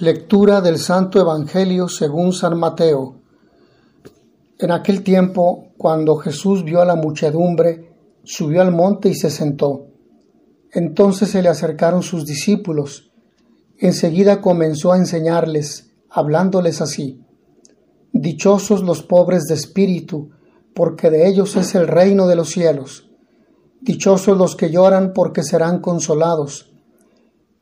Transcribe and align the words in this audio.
Lectura 0.00 0.60
del 0.60 0.80
Santo 0.80 1.20
Evangelio 1.20 1.88
según 1.88 2.32
San 2.32 2.58
Mateo. 2.58 3.20
En 4.58 4.72
aquel 4.72 5.04
tiempo, 5.04 5.68
cuando 5.78 6.16
Jesús 6.16 6.64
vio 6.64 6.80
a 6.80 6.84
la 6.84 6.96
muchedumbre, 6.96 7.92
subió 8.24 8.60
al 8.62 8.72
monte 8.72 9.08
y 9.08 9.14
se 9.14 9.30
sentó. 9.30 9.86
Entonces 10.72 11.30
se 11.30 11.42
le 11.42 11.48
acercaron 11.48 12.02
sus 12.02 12.26
discípulos. 12.26 13.12
Enseguida 13.78 14.40
comenzó 14.40 14.92
a 14.92 14.96
enseñarles, 14.96 15.92
hablándoles 16.10 16.80
así. 16.80 17.24
Dichosos 18.12 18.82
los 18.82 19.04
pobres 19.04 19.44
de 19.44 19.54
espíritu, 19.54 20.30
porque 20.74 21.08
de 21.08 21.28
ellos 21.28 21.54
es 21.54 21.76
el 21.76 21.86
reino 21.86 22.26
de 22.26 22.34
los 22.34 22.50
cielos. 22.50 23.08
Dichosos 23.80 24.36
los 24.36 24.56
que 24.56 24.72
lloran, 24.72 25.12
porque 25.14 25.44
serán 25.44 25.80
consolados. 25.80 26.73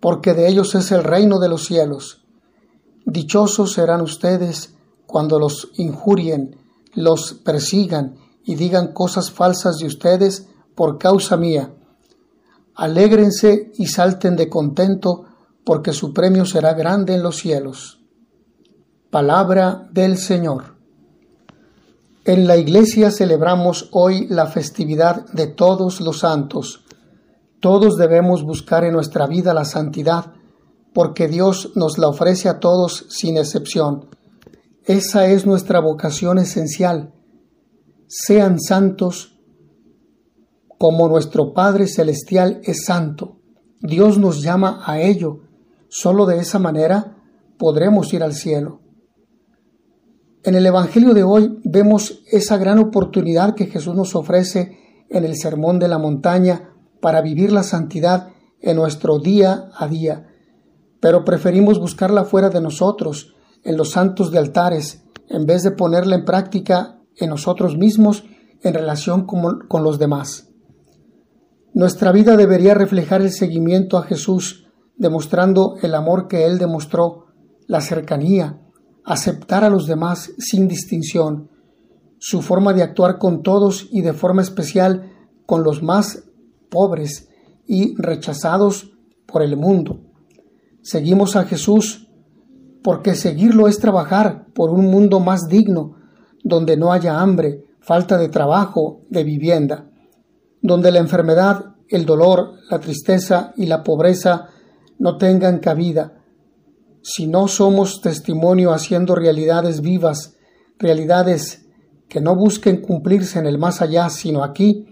porque 0.00 0.34
de 0.34 0.48
ellos 0.48 0.74
es 0.74 0.92
el 0.92 1.04
reino 1.04 1.38
de 1.38 1.48
los 1.48 1.64
cielos. 1.64 2.24
Dichosos 3.04 3.72
serán 3.72 4.00
ustedes 4.00 4.74
cuando 5.06 5.38
los 5.38 5.70
injurien, 5.76 6.56
los 6.94 7.34
persigan 7.34 8.16
y 8.44 8.54
digan 8.54 8.92
cosas 8.92 9.30
falsas 9.30 9.78
de 9.78 9.86
ustedes 9.86 10.46
por 10.74 10.98
causa 10.98 11.36
mía. 11.36 11.72
Alégrense 12.74 13.72
y 13.74 13.86
salten 13.86 14.36
de 14.36 14.48
contento, 14.48 15.24
porque 15.64 15.92
su 15.92 16.14
premio 16.14 16.46
será 16.46 16.74
grande 16.74 17.14
en 17.14 17.22
los 17.22 17.36
cielos. 17.36 18.00
Palabra 19.10 19.88
del 19.90 20.16
Señor. 20.16 20.76
En 22.24 22.46
la 22.46 22.56
Iglesia 22.56 23.10
celebramos 23.10 23.88
hoy 23.92 24.28
la 24.28 24.46
festividad 24.46 25.26
de 25.32 25.46
todos 25.46 26.00
los 26.00 26.20
santos, 26.20 26.84
todos 27.60 27.96
debemos 27.96 28.44
buscar 28.44 28.84
en 28.84 28.92
nuestra 28.92 29.26
vida 29.26 29.52
la 29.52 29.64
santidad, 29.64 30.32
porque 30.94 31.28
Dios 31.28 31.72
nos 31.74 31.98
la 31.98 32.08
ofrece 32.08 32.48
a 32.48 32.60
todos 32.60 33.06
sin 33.08 33.36
excepción. 33.36 34.08
Esa 34.84 35.26
es 35.26 35.44
nuestra 35.44 35.80
vocación 35.80 36.38
esencial. 36.38 37.12
Sean 38.06 38.60
santos 38.60 39.38
como 40.78 41.08
nuestro 41.08 41.52
Padre 41.52 41.88
Celestial 41.88 42.60
es 42.62 42.84
santo. 42.86 43.40
Dios 43.80 44.18
nos 44.18 44.42
llama 44.42 44.80
a 44.84 45.00
ello. 45.00 45.40
Solo 45.88 46.26
de 46.26 46.38
esa 46.38 46.58
manera 46.58 47.16
podremos 47.58 48.12
ir 48.14 48.22
al 48.22 48.34
cielo. 48.34 48.80
En 50.44 50.54
el 50.54 50.64
Evangelio 50.64 51.12
de 51.12 51.24
hoy 51.24 51.58
vemos 51.64 52.22
esa 52.30 52.56
gran 52.56 52.78
oportunidad 52.78 53.54
que 53.54 53.66
Jesús 53.66 53.94
nos 53.96 54.14
ofrece 54.14 54.78
en 55.10 55.24
el 55.24 55.36
Sermón 55.36 55.78
de 55.80 55.88
la 55.88 55.98
Montaña 55.98 56.70
para 57.00 57.20
vivir 57.22 57.52
la 57.52 57.62
santidad 57.62 58.28
en 58.60 58.76
nuestro 58.76 59.18
día 59.18 59.70
a 59.76 59.86
día, 59.86 60.28
pero 61.00 61.24
preferimos 61.24 61.78
buscarla 61.78 62.24
fuera 62.24 62.50
de 62.50 62.60
nosotros, 62.60 63.34
en 63.64 63.76
los 63.76 63.90
santos 63.90 64.30
de 64.30 64.38
altares, 64.38 65.04
en 65.28 65.46
vez 65.46 65.62
de 65.62 65.72
ponerla 65.72 66.16
en 66.16 66.24
práctica 66.24 67.00
en 67.16 67.30
nosotros 67.30 67.76
mismos 67.76 68.24
en 68.62 68.74
relación 68.74 69.26
con, 69.26 69.82
los 69.82 69.98
demás. 69.98 70.48
Nuestra 71.72 72.12
vida 72.12 72.36
debería 72.36 72.74
reflejar 72.74 73.20
el 73.20 73.30
seguimiento 73.30 73.98
a 73.98 74.02
Jesús, 74.02 74.68
demostrando 74.96 75.76
el 75.82 75.94
amor 75.94 76.28
que 76.28 76.44
Él 76.46 76.58
demostró, 76.58 77.26
la 77.66 77.80
cercanía, 77.80 78.60
aceptar 79.04 79.62
a 79.62 79.70
los 79.70 79.86
demás 79.86 80.32
sin 80.38 80.66
distinción, 80.66 81.50
su 82.18 82.42
forma 82.42 82.72
de 82.72 82.82
actuar 82.82 83.18
con 83.18 83.42
todos 83.42 83.86
y 83.92 84.00
de 84.02 84.12
forma 84.12 84.42
especial 84.42 85.12
con 85.46 85.62
los 85.62 85.82
más 85.82 86.24
pobres 86.68 87.28
y 87.66 87.94
rechazados 87.96 88.92
por 89.26 89.42
el 89.42 89.56
mundo. 89.56 90.00
Seguimos 90.82 91.36
a 91.36 91.44
Jesús 91.44 92.08
porque 92.82 93.14
seguirlo 93.14 93.68
es 93.68 93.78
trabajar 93.78 94.46
por 94.54 94.70
un 94.70 94.86
mundo 94.86 95.20
más 95.20 95.48
digno, 95.48 95.96
donde 96.42 96.76
no 96.76 96.92
haya 96.92 97.20
hambre, 97.20 97.64
falta 97.80 98.16
de 98.16 98.28
trabajo, 98.28 99.02
de 99.10 99.24
vivienda, 99.24 99.90
donde 100.62 100.90
la 100.90 100.98
enfermedad, 100.98 101.74
el 101.88 102.06
dolor, 102.06 102.54
la 102.70 102.78
tristeza 102.78 103.52
y 103.56 103.66
la 103.66 103.82
pobreza 103.82 104.48
no 104.98 105.16
tengan 105.18 105.58
cabida. 105.58 106.22
Si 107.02 107.26
no 107.26 107.48
somos 107.48 108.00
testimonio 108.00 108.72
haciendo 108.72 109.14
realidades 109.14 109.80
vivas, 109.80 110.36
realidades 110.78 111.66
que 112.08 112.20
no 112.20 112.34
busquen 112.34 112.80
cumplirse 112.80 113.38
en 113.38 113.46
el 113.46 113.58
más 113.58 113.82
allá, 113.82 114.08
sino 114.08 114.42
aquí, 114.42 114.87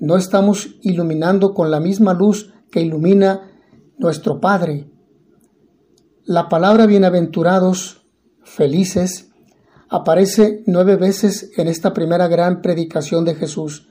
no 0.00 0.16
estamos 0.16 0.76
iluminando 0.82 1.54
con 1.54 1.70
la 1.70 1.80
misma 1.80 2.14
luz 2.14 2.52
que 2.70 2.80
ilumina 2.80 3.50
nuestro 3.98 4.40
Padre. 4.40 4.88
La 6.24 6.48
palabra 6.48 6.86
bienaventurados, 6.86 8.02
felices, 8.42 9.30
aparece 9.88 10.62
nueve 10.66 10.96
veces 10.96 11.50
en 11.56 11.68
esta 11.68 11.94
primera 11.94 12.28
gran 12.28 12.62
predicación 12.62 13.24
de 13.24 13.34
Jesús. 13.34 13.88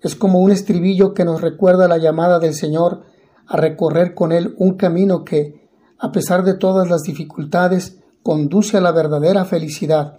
Es 0.00 0.14
como 0.14 0.40
un 0.40 0.52
estribillo 0.52 1.12
que 1.12 1.24
nos 1.24 1.40
recuerda 1.40 1.88
la 1.88 1.98
llamada 1.98 2.38
del 2.38 2.54
Señor 2.54 3.02
a 3.46 3.56
recorrer 3.56 4.14
con 4.14 4.32
Él 4.32 4.54
un 4.58 4.74
camino 4.74 5.24
que, 5.24 5.68
a 5.98 6.12
pesar 6.12 6.44
de 6.44 6.54
todas 6.54 6.88
las 6.88 7.02
dificultades, 7.02 7.98
conduce 8.22 8.76
a 8.76 8.80
la 8.80 8.92
verdadera 8.92 9.44
felicidad. 9.44 10.16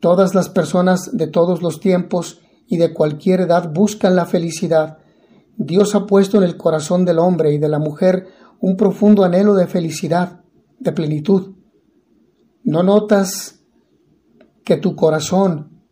Todas 0.00 0.34
las 0.34 0.48
personas 0.48 1.16
de 1.16 1.26
todos 1.26 1.62
los 1.62 1.78
tiempos 1.78 2.40
y 2.70 2.76
de 2.76 2.94
cualquier 2.94 3.40
edad 3.40 3.72
buscan 3.74 4.14
la 4.14 4.26
felicidad. 4.26 4.98
Dios 5.56 5.96
ha 5.96 6.06
puesto 6.06 6.38
en 6.38 6.44
el 6.44 6.56
corazón 6.56 7.04
del 7.04 7.18
hombre 7.18 7.52
y 7.52 7.58
de 7.58 7.68
la 7.68 7.80
mujer 7.80 8.28
un 8.60 8.76
profundo 8.76 9.24
anhelo 9.24 9.54
de 9.54 9.66
felicidad, 9.66 10.42
de 10.78 10.92
plenitud. 10.92 11.56
¿No 12.62 12.84
notas 12.84 13.60
que 14.64 14.76
tu 14.76 14.94
corazón 14.94 15.82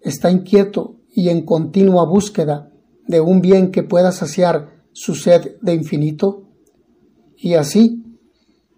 está 0.00 0.28
inquieto 0.28 0.96
y 1.10 1.28
en 1.28 1.46
continua 1.46 2.04
búsqueda 2.04 2.72
de 3.06 3.20
un 3.20 3.40
bien 3.40 3.70
que 3.70 3.84
pueda 3.84 4.10
saciar 4.10 4.82
su 4.92 5.14
sed 5.14 5.58
de 5.62 5.74
infinito? 5.74 6.48
Y 7.36 7.54
así, 7.54 8.02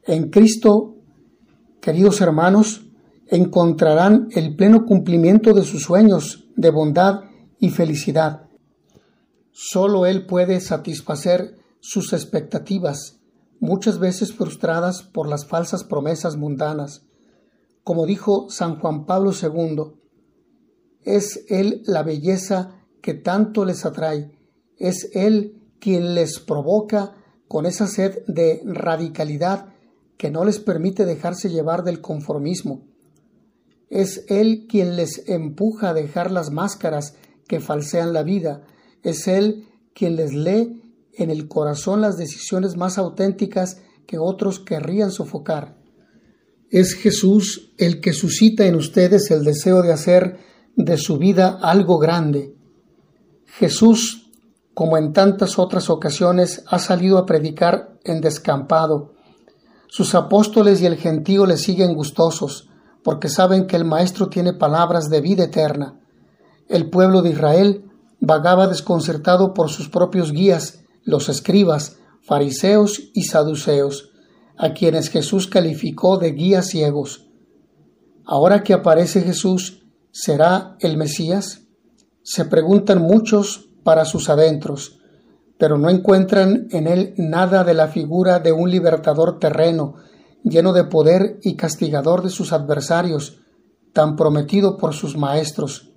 en 0.05 0.29
Cristo, 0.29 0.97
queridos 1.81 2.21
hermanos, 2.21 2.85
encontrarán 3.27 4.29
el 4.33 4.55
pleno 4.55 4.85
cumplimiento 4.85 5.55
de 5.55 5.65
sus 5.65 5.85
sueños 5.85 6.45
de 6.55 6.71
bondad 6.71 7.23
y 7.59 7.71
felicidad. 7.71 8.49
Solo 9.53 10.07
Él 10.07 10.27
puede 10.27 10.61
satisfacer 10.61 11.57
sus 11.81 12.13
expectativas, 12.13 13.21
muchas 13.61 13.99
veces 13.99 14.33
frustradas 14.33 15.03
por 15.03 15.29
las 15.29 15.47
falsas 15.47 15.85
promesas 15.85 16.37
mundanas. 16.37 17.03
Como 17.83 18.07
dijo 18.07 18.49
San 18.51 18.79
Juan 18.79 19.07
Pablo 19.07 19.33
II, 19.33 19.95
es 21.03 21.45
Él 21.49 21.83
la 21.87 22.03
belleza 22.03 22.75
que 23.03 23.15
tanto 23.15 23.65
les 23.65 23.85
atrae, 23.85 24.31
es 24.77 25.11
Él 25.15 25.63
quien 25.81 26.15
les 26.15 26.39
provoca 26.39 27.15
con 27.49 27.67
esa 27.67 27.87
sed 27.87 28.25
de 28.27 28.61
radicalidad 28.65 29.73
que 30.17 30.31
no 30.31 30.45
les 30.45 30.59
permite 30.59 31.05
dejarse 31.05 31.49
llevar 31.49 31.85
del 31.85 32.01
conformismo. 32.01 32.83
Es 33.89 34.25
Él 34.29 34.67
quien 34.69 34.97
les 34.97 35.29
empuja 35.29 35.91
a 35.91 35.95
dejar 35.95 36.31
las 36.31 36.51
máscaras 36.51 37.15
que 37.49 37.61
falsean 37.61 38.13
la 38.13 38.23
vida. 38.23 38.63
Es 39.03 39.27
Él 39.27 39.67
quien 39.95 40.15
les 40.15 40.33
lee 40.35 40.81
en 41.15 41.31
el 41.31 41.49
corazón 41.49 42.01
las 42.01 42.17
decisiones 42.17 42.77
más 42.77 42.99
auténticas 42.99 43.83
que 44.07 44.19
otros 44.19 44.61
querrían 44.61 45.11
sofocar. 45.11 45.77
Es 46.71 46.95
Jesús 46.95 47.73
el 47.79 48.01
que 48.01 48.13
suscita 48.13 48.67
en 48.67 48.77
ustedes 48.77 49.31
el 49.31 49.43
deseo 49.43 49.83
de 49.83 49.93
hacer 49.93 50.39
de 50.77 50.97
su 50.97 51.19
vida 51.19 51.59
algo 51.61 51.99
grande. 51.99 52.55
Jesús, 53.47 54.31
como 54.75 54.97
en 54.97 55.13
tantas 55.13 55.59
otras 55.59 55.91
ocasiones, 55.91 56.63
ha 56.69 56.79
salido 56.79 57.19
a 57.19 57.27
predicar 57.27 57.99
en 58.05 58.21
descampado. 58.21 59.15
Sus 59.89 60.15
apóstoles 60.15 60.81
y 60.83 60.87
el 60.87 60.97
gentío 60.97 61.47
le 61.47 61.57
siguen 61.57 61.95
gustosos, 61.95 62.69
porque 63.03 63.29
saben 63.29 63.67
que 63.67 63.77
el 63.77 63.85
Maestro 63.85 64.29
tiene 64.29 64.53
palabras 64.53 65.09
de 65.09 65.21
vida 65.21 65.45
eterna. 65.45 65.99
El 66.69 66.91
pueblo 66.91 67.23
de 67.23 67.31
Israel 67.31 67.85
vagaba 68.21 68.67
desconcertado 68.67 69.55
por 69.55 69.71
sus 69.71 69.89
propios 69.89 70.33
guías, 70.33 70.85
los 71.03 71.29
escribas, 71.29 71.97
fariseos 72.23 73.11
y 73.15 73.25
saduceos, 73.25 74.11
a 74.57 74.75
quienes 74.75 75.09
Jesús 75.09 75.47
calificó 75.47 76.19
de 76.19 76.33
guías 76.33 76.67
ciegos. 76.69 77.27
Ahora 78.27 78.63
que 78.63 78.75
aparece 78.75 79.23
Jesús, 79.23 79.87
¿será 80.11 80.77
el 80.81 80.97
Mesías? 80.99 81.63
Se 82.23 82.45
preguntan 82.45 83.01
muchos 83.01 83.71
para 83.85 84.05
sus 84.05 84.29
adentros, 84.29 84.99
pero 85.59 85.79
no 85.79 85.89
encuentran 85.89 86.69
en 86.71 86.87
él 86.87 87.15
nada 87.17 87.65
de 87.65 87.73
la 87.73 87.89
figura 87.89 88.39
de 88.41 88.53
un 88.53 88.71
libertador 88.71 89.39
terreno, 89.39 89.95
lleno 90.45 90.73
de 90.73 90.85
poder 90.85 91.39
y 91.43 91.57
castigador 91.57 92.23
de 92.23 92.31
sus 92.31 92.53
adversarios, 92.53 93.41
tan 93.95 94.17
prometido 94.17 94.77
por 94.77 94.93
sus 94.93 95.17
maestros. 95.17 95.88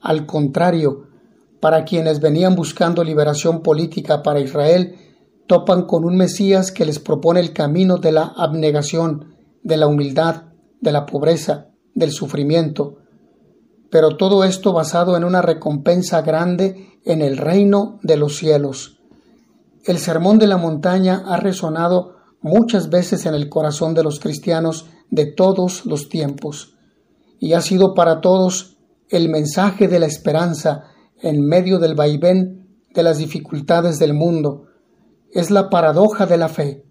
Al 0.00 0.26
contrario, 0.26 1.08
para 1.60 1.84
quienes 1.84 2.20
venían 2.20 2.54
buscando 2.54 3.04
liberación 3.04 3.62
política 3.62 4.22
para 4.22 4.40
Israel, 4.40 4.96
topan 5.46 5.86
con 5.86 6.04
un 6.04 6.16
Mesías 6.16 6.72
que 6.72 6.86
les 6.86 6.98
propone 6.98 7.40
el 7.40 7.52
camino 7.52 7.98
de 7.98 8.12
la 8.12 8.32
abnegación, 8.36 9.34
de 9.62 9.76
la 9.76 9.86
humildad, 9.86 10.44
de 10.80 10.92
la 10.92 11.06
pobreza, 11.06 11.68
del 11.94 12.12
sufrimiento, 12.12 12.96
pero 13.90 14.16
todo 14.16 14.44
esto 14.44 14.72
basado 14.72 15.16
en 15.16 15.24
una 15.24 15.42
recompensa 15.42 16.22
grande 16.22 16.98
en 17.04 17.22
el 17.22 17.36
reino 17.36 17.98
de 18.02 18.16
los 18.16 18.36
cielos. 18.36 19.00
El 19.84 19.98
sermón 19.98 20.38
de 20.38 20.46
la 20.46 20.56
montaña 20.56 21.24
ha 21.26 21.36
resonado 21.36 22.16
muchas 22.40 22.88
veces 22.88 23.26
en 23.26 23.34
el 23.34 23.48
corazón 23.48 23.94
de 23.94 24.04
los 24.04 24.20
cristianos 24.20 24.86
de 25.10 25.26
todos 25.26 25.84
los 25.84 26.08
tiempos, 26.08 26.76
y 27.38 27.54
ha 27.54 27.60
sido 27.60 27.94
para 27.94 28.20
todos 28.20 28.76
el 29.10 29.28
mensaje 29.28 29.88
de 29.88 29.98
la 29.98 30.06
esperanza 30.06 30.84
en 31.20 31.44
medio 31.44 31.78
del 31.78 31.94
vaivén 31.94 32.66
de 32.94 33.02
las 33.02 33.18
dificultades 33.18 33.98
del 33.98 34.14
mundo. 34.14 34.66
Es 35.32 35.50
la 35.50 35.68
paradoja 35.68 36.26
de 36.26 36.38
la 36.38 36.48
fe, 36.48 36.84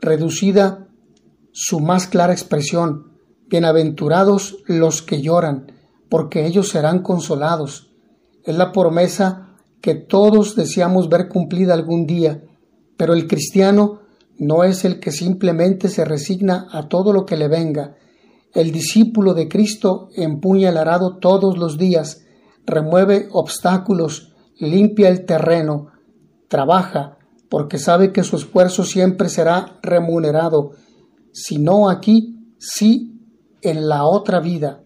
reducida 0.00 0.88
su 1.52 1.80
más 1.80 2.06
clara 2.06 2.32
expresión, 2.32 3.08
Bienaventurados 3.50 4.58
los 4.66 5.00
que 5.00 5.22
lloran, 5.22 5.72
porque 6.10 6.44
ellos 6.44 6.68
serán 6.68 7.00
consolados. 7.02 7.90
Es 8.44 8.54
la 8.58 8.72
promesa 8.72 9.56
que 9.80 9.94
todos 9.94 10.54
deseamos 10.54 11.08
ver 11.08 11.28
cumplida 11.28 11.72
algún 11.72 12.06
día, 12.06 12.42
pero 12.98 13.14
el 13.14 13.26
cristiano 13.26 14.00
no 14.36 14.64
es 14.64 14.84
el 14.84 15.00
que 15.00 15.12
simplemente 15.12 15.88
se 15.88 16.04
resigna 16.04 16.66
a 16.70 16.88
todo 16.88 17.14
lo 17.14 17.24
que 17.24 17.38
le 17.38 17.48
venga. 17.48 17.96
El 18.54 18.72
discípulo 18.72 19.34
de 19.34 19.48
Cristo 19.48 20.08
empuña 20.16 20.70
el 20.70 20.78
arado 20.78 21.18
todos 21.18 21.58
los 21.58 21.76
días, 21.76 22.24
remueve 22.64 23.28
obstáculos, 23.32 24.34
limpia 24.58 25.08
el 25.08 25.26
terreno, 25.26 25.88
trabaja, 26.48 27.18
porque 27.48 27.78
sabe 27.78 28.12
que 28.12 28.24
su 28.24 28.36
esfuerzo 28.36 28.84
siempre 28.84 29.28
será 29.28 29.78
remunerado, 29.82 30.72
si 31.32 31.58
no 31.58 31.88
aquí, 31.88 32.54
sí 32.58 33.20
en 33.62 33.88
la 33.88 34.04
otra 34.04 34.40
vida. 34.40 34.82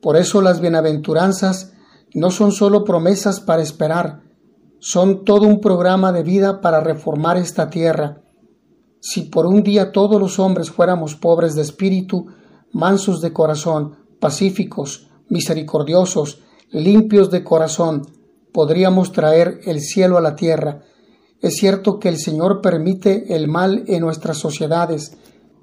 Por 0.00 0.16
eso 0.16 0.40
las 0.40 0.60
bienaventuranzas 0.60 1.72
no 2.14 2.30
son 2.30 2.52
sólo 2.52 2.84
promesas 2.84 3.40
para 3.40 3.62
esperar, 3.62 4.22
son 4.78 5.24
todo 5.24 5.46
un 5.46 5.60
programa 5.60 6.12
de 6.12 6.22
vida 6.22 6.60
para 6.60 6.80
reformar 6.80 7.36
esta 7.36 7.68
tierra. 7.68 8.22
Si 9.00 9.22
por 9.22 9.46
un 9.46 9.62
día 9.62 9.92
todos 9.92 10.20
los 10.20 10.38
hombres 10.38 10.70
fuéramos 10.70 11.14
pobres 11.14 11.54
de 11.54 11.62
espíritu, 11.62 12.26
mansos 12.72 13.20
de 13.20 13.32
corazón, 13.32 13.96
pacíficos, 14.20 15.10
misericordiosos, 15.28 16.42
limpios 16.70 17.30
de 17.30 17.42
corazón, 17.42 18.02
podríamos 18.52 19.12
traer 19.12 19.60
el 19.64 19.80
cielo 19.80 20.18
a 20.18 20.20
la 20.20 20.36
tierra. 20.36 20.82
Es 21.40 21.56
cierto 21.56 21.98
que 21.98 22.08
el 22.08 22.18
Señor 22.18 22.60
permite 22.60 23.34
el 23.34 23.48
mal 23.48 23.84
en 23.86 24.00
nuestras 24.00 24.38
sociedades, 24.38 25.16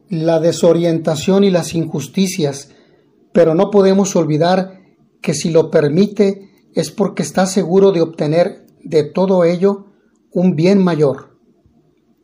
la 0.10 0.40
desorientación 0.40 1.44
y 1.44 1.52
las 1.52 1.74
injusticias, 1.74 2.70
pero 3.34 3.54
no 3.54 3.70
podemos 3.70 4.16
olvidar 4.16 4.82
que 5.22 5.34
si 5.34 5.52
lo 5.52 5.70
permite 5.70 6.50
es 6.74 6.92
porque 6.92 7.24
está 7.24 7.46
seguro 7.46 7.92
de 7.92 8.02
obtener 8.02 8.66
de 8.84 9.04
todo 9.04 9.44
ello 9.44 9.88
un 10.32 10.56
bien 10.56 10.82
mayor. 10.82 11.38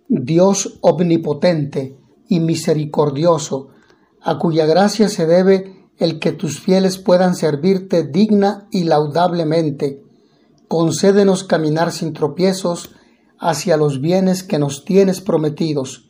Dios 0.07 0.77
omnipotente 0.81 1.97
y 2.29 2.39
misericordioso, 2.39 3.69
a 4.23 4.37
cuya 4.37 4.65
gracia 4.65 5.09
se 5.09 5.25
debe 5.25 5.89
el 5.97 6.19
que 6.19 6.31
tus 6.31 6.59
fieles 6.59 6.97
puedan 6.97 7.35
servirte 7.35 8.03
digna 8.03 8.67
y 8.71 8.83
laudablemente, 8.85 10.01
concédenos 10.67 11.43
caminar 11.43 11.91
sin 11.91 12.13
tropiezos 12.13 12.91
hacia 13.39 13.77
los 13.77 14.01
bienes 14.01 14.43
que 14.43 14.57
nos 14.57 14.85
tienes 14.85 15.21
prometidos. 15.21 16.07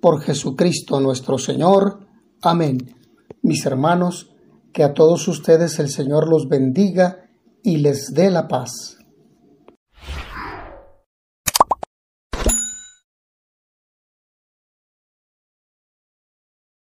Por 0.00 0.20
Jesucristo 0.20 1.00
nuestro 1.00 1.38
Señor. 1.38 2.06
Amén. 2.42 2.94
Mis 3.42 3.64
hermanos, 3.64 4.30
que 4.72 4.84
a 4.84 4.92
todos 4.92 5.26
ustedes 5.26 5.78
el 5.78 5.88
Señor 5.88 6.28
los 6.28 6.48
bendiga 6.48 7.28
y 7.62 7.78
les 7.78 8.12
dé 8.12 8.30
la 8.30 8.46
paz. 8.46 8.95